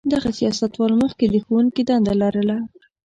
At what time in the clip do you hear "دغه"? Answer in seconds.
0.13-0.29